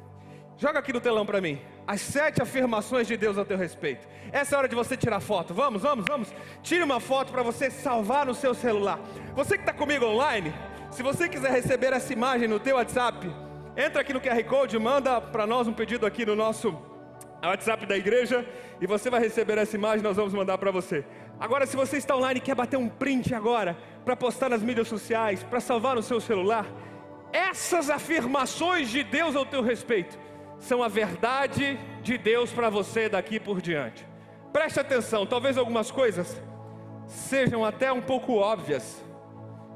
[0.56, 1.60] Joga aqui no telão para mim.
[1.86, 4.06] As sete afirmações de Deus a teu respeito.
[4.32, 5.54] Essa é hora de você tirar foto.
[5.54, 6.34] Vamos, vamos, vamos.
[6.62, 8.98] Tire uma foto para você salvar no seu celular.
[9.34, 10.52] Você que está comigo online,
[10.90, 13.28] se você quiser receber essa imagem no teu WhatsApp,
[13.80, 16.76] Entra aqui no QR Code, manda para nós um pedido aqui no nosso
[17.40, 18.44] WhatsApp da igreja
[18.80, 21.04] e você vai receber essa imagem, nós vamos mandar para você.
[21.38, 24.88] Agora, se você está online e quer bater um print agora, para postar nas mídias
[24.88, 26.66] sociais, para salvar no seu celular,
[27.32, 30.18] essas afirmações de Deus ao teu respeito
[30.58, 34.04] são a verdade de Deus para você daqui por diante.
[34.52, 36.42] Preste atenção, talvez algumas coisas
[37.06, 39.00] sejam até um pouco óbvias.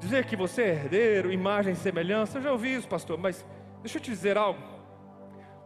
[0.00, 3.46] Dizer que você é herdeiro, imagem semelhança, eu já ouvi isso, pastor, mas
[3.82, 4.60] deixa eu te dizer algo.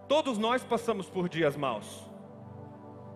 [0.08, 2.08] Todos nós passamos por dias maus.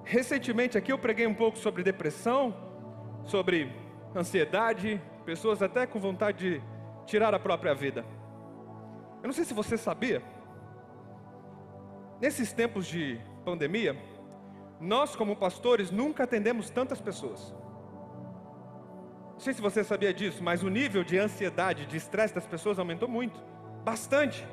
[0.04, 2.54] Recentemente aqui eu preguei um pouco sobre depressão,
[3.24, 3.72] sobre
[4.14, 6.62] ansiedade, pessoas até com vontade de
[7.06, 8.04] tirar a própria vida.
[9.22, 10.22] Eu não sei se você sabia,
[12.20, 13.96] nesses tempos de pandemia,
[14.80, 17.54] nós como pastores nunca atendemos tantas pessoas.
[19.32, 22.78] Não sei se você sabia disso, mas o nível de ansiedade, de estresse das pessoas
[22.78, 23.40] aumentou muito,
[23.84, 24.46] bastante,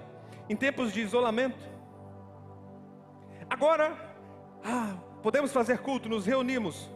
[0.50, 1.58] em tempos de isolamento.
[3.50, 3.96] Agora,
[4.64, 6.90] ah, podemos fazer culto, nos reunimos.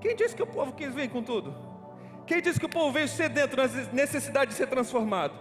[0.00, 1.54] Quem disse que o povo quis vir com tudo?
[2.26, 5.34] Quem disse que o povo veio sedento na necessidade de ser transformado?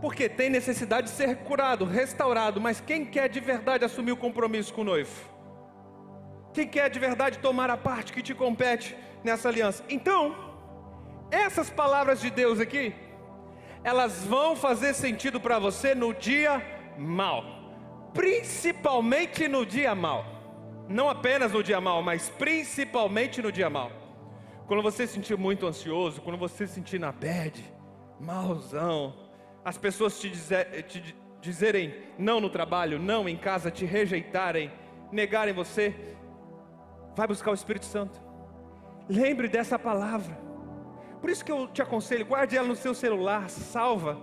[0.00, 4.72] Porque tem necessidade de ser curado, restaurado, mas quem quer de verdade assumir o compromisso
[4.74, 5.36] com o noivo?
[6.52, 9.84] Quem quer de verdade tomar a parte que te compete nessa aliança?
[9.88, 10.34] Então,
[11.30, 12.94] essas palavras de Deus aqui,
[13.86, 16.60] elas vão fazer sentido para você no dia
[16.98, 17.44] mal,
[18.12, 20.24] principalmente no dia mal.
[20.88, 23.92] Não apenas no dia mal, mas principalmente no dia mal.
[24.66, 27.64] Quando você se sentir muito ansioso, quando você se sentir na bad,
[28.18, 29.14] malzão,
[29.64, 34.68] as pessoas te, dizer, te dizerem não no trabalho, não em casa, te rejeitarem,
[35.12, 35.94] negarem você,
[37.14, 38.20] vai buscar o Espírito Santo.
[39.08, 40.45] Lembre dessa palavra.
[41.20, 44.18] Por isso que eu te aconselho, guarde ela no seu celular, salva,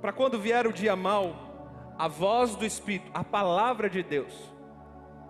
[0.00, 4.34] para quando vier o dia mal, a voz do Espírito, a palavra de Deus,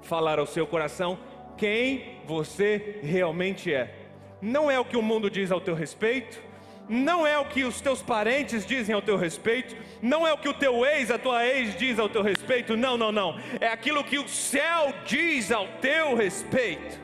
[0.01, 1.19] falar ao seu coração
[1.57, 3.95] quem você realmente é.
[4.41, 6.41] Não é o que o mundo diz ao teu respeito,
[6.89, 10.49] não é o que os teus parentes dizem ao teu respeito, não é o que
[10.49, 13.39] o teu ex, a tua ex diz ao teu respeito, não, não, não.
[13.61, 17.01] É aquilo que o céu diz ao teu respeito.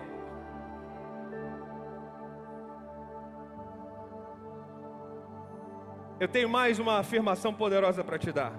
[6.20, 8.52] Eu tenho mais uma afirmação poderosa para te dar.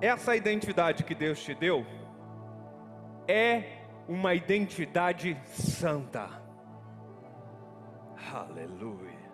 [0.00, 1.84] Essa identidade que Deus te deu
[3.26, 6.28] é uma identidade santa.
[8.32, 9.26] Aleluia.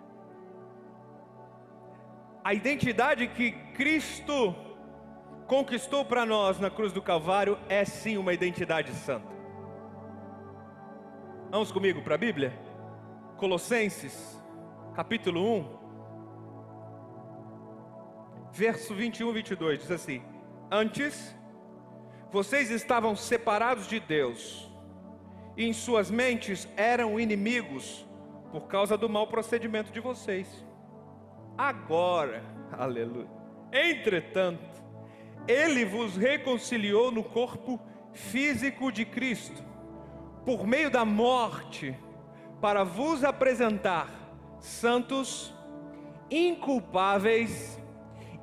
[2.43, 4.55] A identidade que Cristo
[5.45, 9.31] conquistou para nós na cruz do Calvário é sim uma identidade santa.
[11.51, 12.51] Vamos comigo para a Bíblia?
[13.37, 14.41] Colossenses,
[14.95, 15.82] capítulo 1,
[18.53, 20.21] verso 21 e 22 diz assim:
[20.71, 21.35] Antes,
[22.31, 24.71] vocês estavam separados de Deus,
[25.57, 28.07] e em suas mentes eram inimigos
[28.51, 30.63] por causa do mau procedimento de vocês.
[31.57, 33.29] Agora, aleluia,
[33.71, 34.83] entretanto,
[35.47, 37.79] Ele vos reconciliou no corpo
[38.13, 39.63] físico de Cristo,
[40.45, 41.97] por meio da morte,
[42.61, 44.09] para vos apresentar
[44.59, 45.53] santos,
[46.29, 47.82] inculpáveis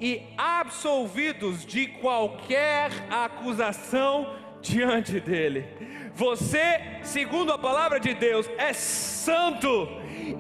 [0.01, 5.67] e absolvidos de qualquer acusação diante dele.
[6.15, 9.89] Você, segundo a palavra de Deus, é santo,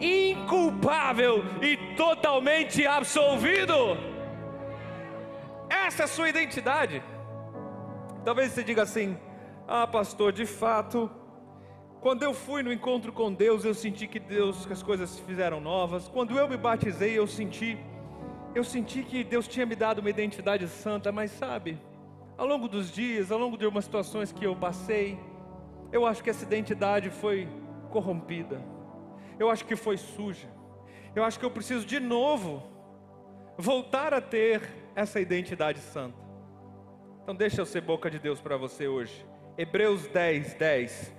[0.00, 3.96] inculpável e totalmente absolvido.
[5.68, 7.02] Essa é a sua identidade.
[8.24, 9.16] Talvez você diga assim:
[9.68, 11.10] "Ah, pastor, de fato,
[12.00, 15.22] quando eu fui no encontro com Deus, eu senti que Deus, que as coisas se
[15.22, 16.08] fizeram novas.
[16.08, 17.78] Quando eu me batizei, eu senti
[18.54, 21.80] eu senti que Deus tinha me dado uma identidade santa, mas sabe,
[22.36, 25.18] ao longo dos dias, ao longo de algumas situações que eu passei,
[25.92, 27.48] eu acho que essa identidade foi
[27.90, 28.60] corrompida,
[29.38, 30.48] eu acho que foi suja,
[31.14, 32.62] eu acho que eu preciso de novo
[33.56, 34.62] voltar a ter
[34.94, 36.18] essa identidade santa.
[37.22, 39.24] Então, deixa eu ser boca de Deus para você hoje.
[39.56, 41.14] Hebreus 10, 10.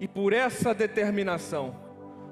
[0.00, 1.76] E por essa determinação,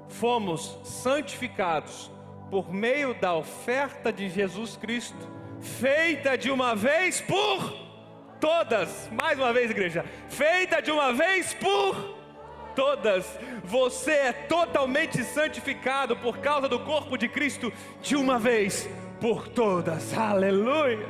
[0.07, 2.11] fomos santificados
[2.49, 5.27] por meio da oferta de Jesus Cristo,
[5.61, 7.73] feita de uma vez por
[8.39, 9.09] todas.
[9.11, 12.17] Mais uma vez, igreja, feita de uma vez por
[12.75, 13.37] todas.
[13.63, 20.17] Você é totalmente santificado por causa do corpo de Cristo de uma vez por todas.
[20.17, 21.07] Aleluia.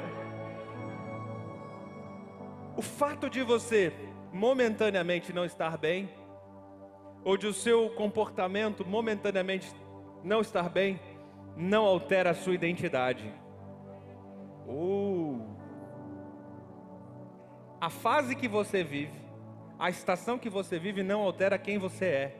[2.76, 3.94] O fato de você
[4.32, 6.10] momentaneamente não estar bem,
[7.24, 9.70] ou de o seu comportamento momentaneamente
[10.24, 11.00] não estar bem,
[11.60, 13.30] não altera a sua identidade.
[14.66, 15.46] Uh.
[17.82, 19.20] A fase que você vive,
[19.78, 22.38] a estação que você vive não altera quem você é.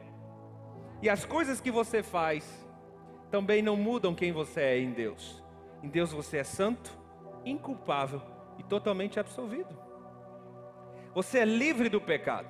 [1.02, 2.66] E as coisas que você faz
[3.30, 5.42] também não mudam quem você é em Deus.
[5.82, 6.90] Em Deus você é santo,
[7.44, 8.22] inculpável
[8.58, 9.78] e totalmente absolvido.
[11.14, 12.48] Você é livre do pecado.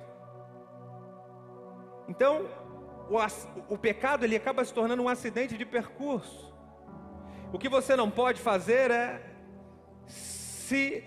[2.07, 2.45] Então,
[3.09, 6.50] o, o pecado ele acaba se tornando um acidente de percurso.
[7.53, 9.21] O que você não pode fazer é
[10.05, 11.03] se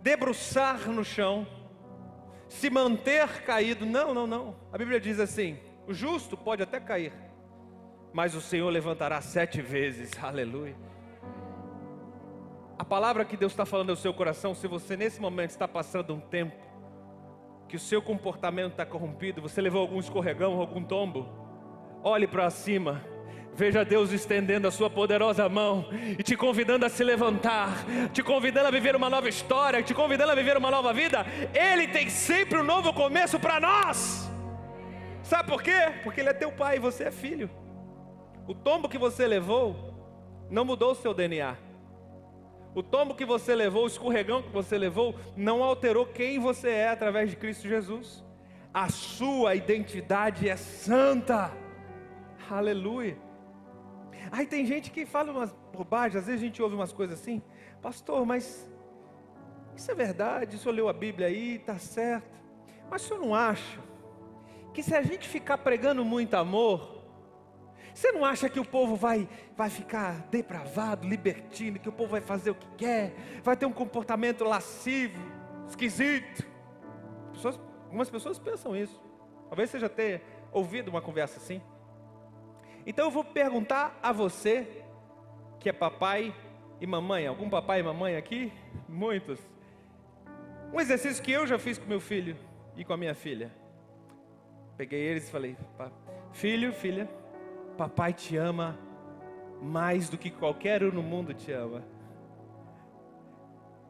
[0.00, 1.46] debruçar no chão,
[2.48, 3.84] se manter caído.
[3.84, 4.56] Não, não, não.
[4.72, 7.12] A Bíblia diz assim: o justo pode até cair,
[8.12, 10.12] mas o Senhor levantará sete vezes.
[10.22, 10.76] Aleluia.
[12.78, 16.14] A palavra que Deus está falando ao seu coração, se você nesse momento está passando
[16.14, 16.56] um tempo
[17.68, 21.28] que o seu comportamento está corrompido, você levou algum escorregão, algum tombo,
[22.02, 23.02] olhe para cima
[23.56, 25.86] Veja Deus estendendo a sua poderosa mão
[26.18, 30.32] e te convidando a se levantar, te convidando a viver uma nova história, te convidando
[30.32, 31.24] a viver uma nova vida.
[31.54, 34.28] Ele tem sempre um novo começo para nós.
[35.22, 35.92] Sabe por quê?
[36.02, 37.48] Porque Ele é teu pai e você é filho.
[38.46, 39.94] O tombo que você levou
[40.50, 41.56] não mudou o seu DNA.
[42.74, 46.88] O tombo que você levou, o escorregão que você levou, não alterou quem você é
[46.88, 48.24] através de Cristo Jesus.
[48.72, 51.52] A sua identidade é santa.
[52.50, 53.23] Aleluia.
[54.30, 57.42] Aí tem gente que fala umas bobagens, às vezes a gente ouve umas coisas assim,
[57.80, 58.68] pastor, mas
[59.76, 62.42] isso é verdade, o senhor leu a Bíblia aí, está certo.
[62.90, 63.80] Mas o senhor não acha
[64.72, 66.94] que se a gente ficar pregando muito amor,
[67.94, 72.20] você não acha que o povo vai, vai ficar depravado, libertino, que o povo vai
[72.20, 75.20] fazer o que quer, vai ter um comportamento lascivo,
[75.68, 76.44] esquisito?
[77.32, 79.00] Pessoas, algumas pessoas pensam isso.
[79.48, 80.20] Talvez você já tenha
[80.52, 81.62] ouvido uma conversa assim.
[82.86, 84.84] Então eu vou perguntar a você,
[85.58, 86.34] que é papai
[86.80, 88.52] e mamãe, algum papai e mamãe aqui?
[88.88, 89.40] Muitos.
[90.72, 92.36] Um exercício que eu já fiz com meu filho
[92.76, 93.50] e com a minha filha.
[94.76, 95.56] Peguei eles e falei:
[96.32, 97.08] Filho, filha,
[97.78, 98.78] papai te ama
[99.62, 101.82] mais do que qualquer um no mundo te ama.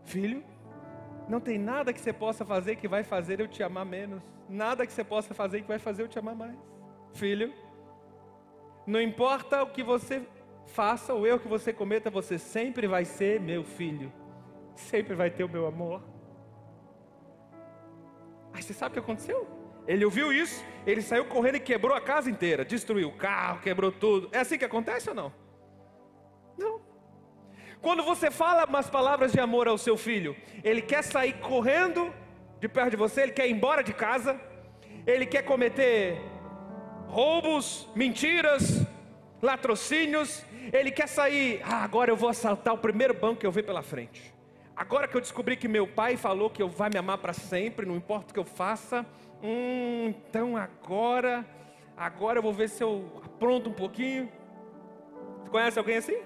[0.04, 0.44] Filho,
[1.28, 4.22] não tem nada que você possa fazer que vai fazer eu te amar menos.
[4.48, 6.56] Nada que você possa fazer que vai fazer eu te amar mais.
[7.14, 7.52] Filho,
[8.86, 10.22] não importa o que você
[10.66, 14.12] faça, o erro que você cometa, você sempre vai ser meu filho.
[14.74, 16.02] Sempre vai ter o meu amor.
[18.52, 19.46] Aí você sabe o que aconteceu?
[19.86, 23.92] Ele ouviu isso, ele saiu correndo e quebrou a casa inteira, destruiu o carro, quebrou
[23.92, 24.28] tudo.
[24.32, 25.32] É assim que acontece ou não?
[26.56, 26.80] Não.
[27.80, 32.12] Quando você fala umas palavras de amor ao seu filho, ele quer sair correndo
[32.58, 34.40] de perto de você, ele quer ir embora de casa,
[35.06, 36.18] ele quer cometer
[37.08, 38.86] roubos, mentiras,
[39.40, 40.44] latrocínios.
[40.72, 43.82] Ele quer sair, ah, agora eu vou assaltar o primeiro banco que eu ver pela
[43.82, 44.34] frente.
[44.76, 47.86] Agora que eu descobri que meu pai falou que eu vai me amar para sempre,
[47.86, 49.06] não importa o que eu faça,
[49.40, 51.46] hum, então agora,
[51.96, 54.28] agora eu vou ver se eu apronto um pouquinho.
[55.42, 56.20] Você conhece alguém assim?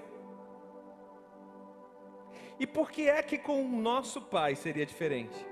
[2.59, 5.47] E por que é que com o nosso pai seria diferente?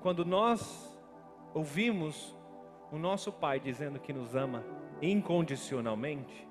[0.00, 0.95] Quando nós
[1.56, 2.36] ouvimos
[2.92, 4.62] o nosso Pai dizendo que nos ama
[5.00, 6.46] incondicionalmente,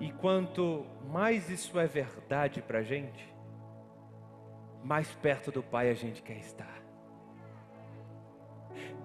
[0.00, 3.32] e quanto mais isso é verdade para a gente,
[4.82, 6.82] mais perto do Pai a gente quer estar,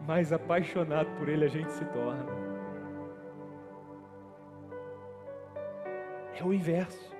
[0.07, 2.25] mais apaixonado por Ele a gente se torna.
[6.35, 7.15] É o inverso.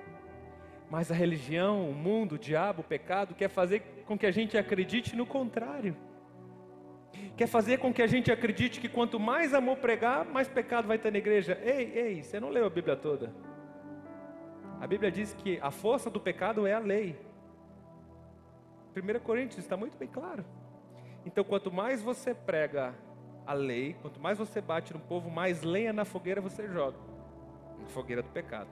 [0.90, 4.58] Mas a religião, o mundo, o diabo, o pecado quer fazer com que a gente
[4.58, 5.94] acredite no contrário
[7.40, 10.98] quer fazer com que a gente acredite que quanto mais amor pregar, mais pecado vai
[10.98, 11.58] ter na igreja.
[11.62, 13.32] Ei, ei, você não leu a Bíblia toda.
[14.78, 17.18] A Bíblia diz que a força do pecado é a lei.
[18.94, 20.44] 1 Coríntios está muito bem claro.
[21.24, 22.94] Então, quanto mais você prega
[23.46, 26.98] a lei, quanto mais você bate no povo, mais lenha na fogueira você joga
[27.80, 28.68] na fogueira do pecado.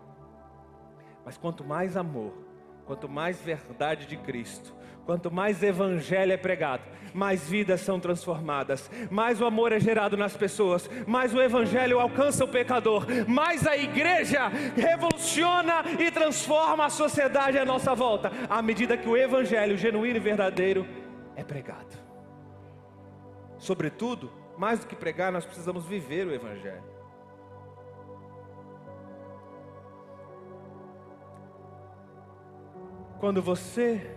[1.25, 2.35] Mas quanto mais amor,
[2.89, 4.75] quanto mais verdade de Cristo,
[5.09, 6.83] Quanto mais evangelho é pregado,
[7.15, 12.45] mais vidas são transformadas, mais o amor é gerado nas pessoas, mais o evangelho alcança
[12.45, 18.99] o pecador, mais a igreja revoluciona e transforma a sociedade à nossa volta, à medida
[18.99, 20.87] que o evangelho genuíno e verdadeiro
[21.35, 21.97] é pregado.
[23.57, 26.98] Sobretudo, mais do que pregar, nós precisamos viver o evangelho.
[33.21, 34.17] Quando você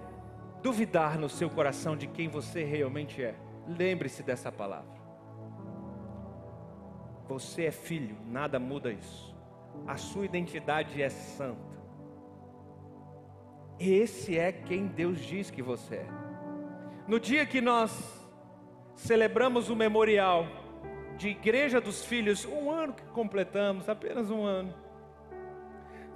[0.61, 3.35] duvidar no seu coração de quem você realmente é,
[3.67, 5.01] lembre-se dessa palavra.
[7.27, 9.35] Você é filho, nada muda isso.
[9.87, 11.71] A sua identidade é santa.
[13.79, 16.07] Esse é quem Deus diz que você é.
[17.07, 18.27] No dia que nós
[18.95, 20.45] celebramos o memorial
[21.17, 24.73] de Igreja dos Filhos, um ano que completamos, apenas um ano,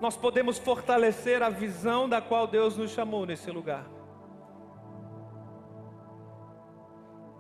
[0.06, 3.88] nós podemos fortalecer a visão da qual Deus nos chamou nesse lugar.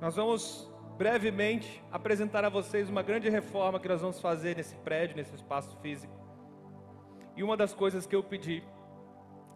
[0.01, 5.16] Nós vamos brevemente apresentar a vocês uma grande reforma que nós vamos fazer nesse prédio,
[5.16, 6.11] nesse espaço físico.
[7.38, 8.63] E uma das coisas que eu pedi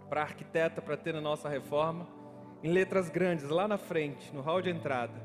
[0.07, 2.07] para a arquiteta para ter na nossa reforma,
[2.61, 5.19] em letras grandes lá na frente, no hall de entrada,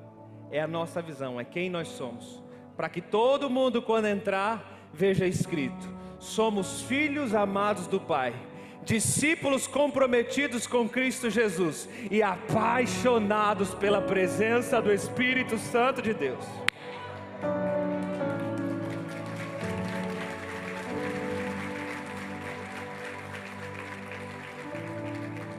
[0.50, 2.42] é a nossa visão, é quem nós somos.
[2.78, 5.86] Para que todo mundo, quando entrar, veja escrito:
[6.24, 8.34] somos filhos amados do Pai,
[8.82, 16.44] discípulos comprometidos com Cristo Jesus e apaixonados pela presença do Espírito Santo de Deus.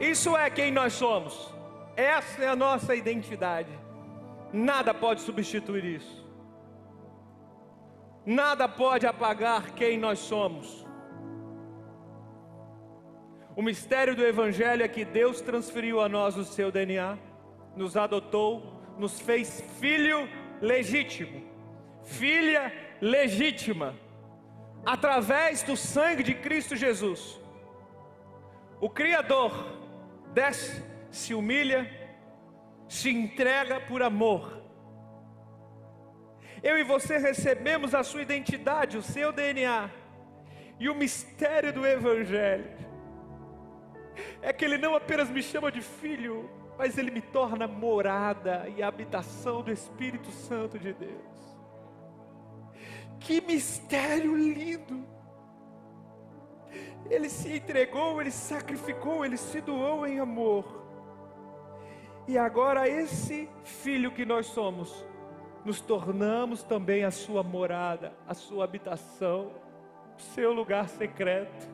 [0.00, 1.54] Isso é quem nós somos.
[1.96, 3.70] Essa é a nossa identidade.
[4.52, 6.25] Nada pode substituir isso.
[8.26, 10.84] Nada pode apagar quem nós somos.
[13.54, 17.16] O mistério do Evangelho é que Deus transferiu a nós o seu DNA,
[17.76, 20.28] nos adotou, nos fez filho
[20.60, 21.42] legítimo,
[22.02, 23.94] filha legítima,
[24.84, 27.40] através do sangue de Cristo Jesus.
[28.80, 29.52] O Criador
[30.34, 31.90] desce, se humilha,
[32.88, 34.55] se entrega por amor.
[36.68, 39.88] Eu e você recebemos a sua identidade, o seu DNA,
[40.80, 42.72] e o mistério do Evangelho
[44.42, 48.82] é que Ele não apenas me chama de filho, mas Ele me torna morada e
[48.82, 51.40] habitação do Espírito Santo de Deus.
[53.20, 55.06] Que mistério lindo!
[57.08, 60.84] Ele se entregou, ele sacrificou, ele se doou em amor.
[62.26, 65.06] E agora, esse filho que nós somos,
[65.66, 69.50] nos tornamos também a sua morada, a sua habitação,
[70.16, 71.68] o seu lugar secreto.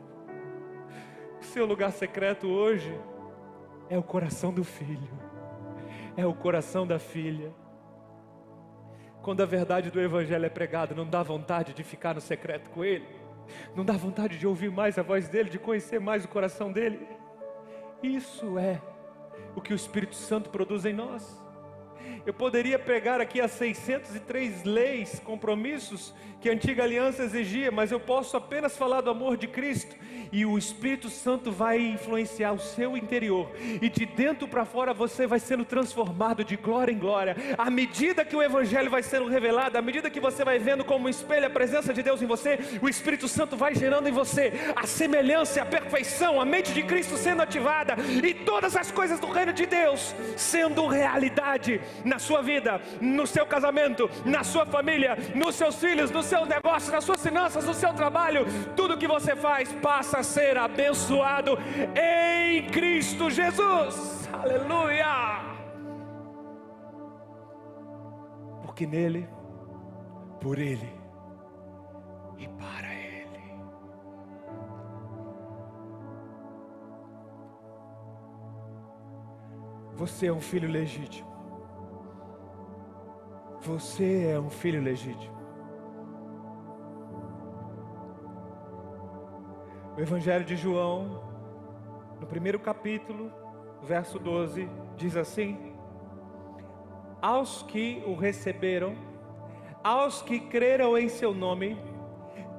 [1.39, 2.99] O seu lugar secreto hoje
[3.91, 5.11] é o coração do filho,
[6.17, 7.53] é o coração da filha.
[9.21, 12.83] Quando a verdade do Evangelho é pregada, não dá vontade de ficar no secreto com
[12.83, 13.07] ele?
[13.77, 17.07] Não dá vontade de ouvir mais a voz dele, de conhecer mais o coração dele?
[18.03, 18.81] Isso é
[19.55, 21.43] o que o Espírito Santo produz em nós.
[22.25, 28.01] Eu poderia pegar aqui as 603 leis, compromissos que a antiga aliança exigia, mas eu
[28.01, 29.95] posso apenas falar do amor de Cristo
[30.33, 33.49] e o Espírito Santo vai influenciar o seu interior
[33.81, 37.37] e de dentro para fora você vai sendo transformado de glória em glória.
[37.57, 41.09] À medida que o evangelho vai sendo revelado, à medida que você vai vendo como
[41.09, 44.87] espelho a presença de Deus em você, o Espírito Santo vai gerando em você a
[44.87, 47.95] semelhança, a perfeição, a mente de Cristo sendo ativada
[48.25, 51.81] e todas as coisas do reino de Deus sendo realidade
[52.13, 56.93] na sua vida, no seu casamento, na sua família, nos seus filhos, no seu negócio,
[56.93, 58.45] nas suas finanças, no seu trabalho,
[58.77, 61.59] tudo que você faz passa a ser abençoado
[61.97, 64.29] em Cristo Jesus.
[64.31, 65.41] Aleluia!
[68.63, 69.27] Porque nele,
[70.39, 70.93] por ele
[72.39, 73.43] e para ele.
[79.95, 81.32] Você é um filho legítimo.
[83.63, 85.37] Você é um filho legítimo.
[89.97, 91.23] O Evangelho de João,
[92.21, 93.33] no primeiro capítulo,
[93.81, 95.77] verso 12, diz assim:
[97.21, 98.97] Aos que o receberam,
[99.85, 101.79] aos que creram em seu nome,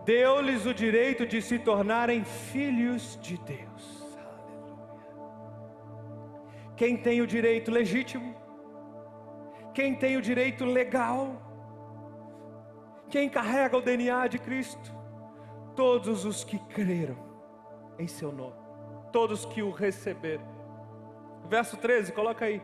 [0.06, 4.16] deu-lhes o direito de se tornarem filhos de Deus.
[4.26, 5.06] Aleluia.
[6.78, 8.43] Quem tem o direito legítimo?
[9.74, 11.42] Quem tem o direito legal?
[13.10, 15.04] Quem carrega o DNA de Cristo?
[15.76, 17.18] todos os que creram
[17.98, 18.56] em seu nome,
[19.12, 20.44] todos que o receberam.
[21.48, 22.62] Verso 13, coloca aí.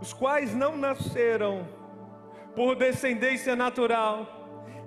[0.00, 1.66] Os quais não nasceram
[2.54, 4.26] por descendência natural,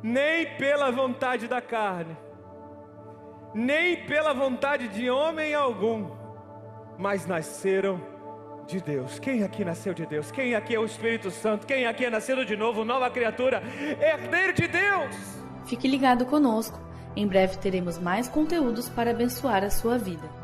[0.04, 2.16] nem pela vontade da carne,
[3.54, 6.12] nem pela vontade de homem algum,
[6.98, 8.00] mas nasceram
[8.68, 9.18] de Deus.
[9.18, 10.30] Quem aqui nasceu de Deus?
[10.30, 11.65] Quem aqui é o Espírito Santo?
[11.65, 13.63] Quem aqui é nascido de novo, nova criatura,
[13.99, 15.15] herdeiro de Deus?
[15.65, 16.80] Fique ligado conosco.
[17.15, 20.36] Em breve teremos mais conteúdos para abençoar a sua vida.